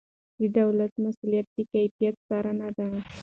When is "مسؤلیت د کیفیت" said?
1.03-2.15